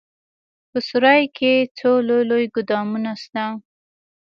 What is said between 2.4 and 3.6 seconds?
ګودامونه سته.